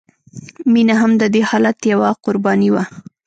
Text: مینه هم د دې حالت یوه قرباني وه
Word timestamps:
مینه 0.73 0.95
هم 1.01 1.11
د 1.21 1.23
دې 1.33 1.41
حالت 1.49 1.79
یوه 1.91 2.09
قرباني 2.25 2.69
وه 2.73 2.83